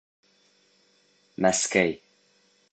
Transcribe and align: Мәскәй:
Мәскәй: 1.45 1.97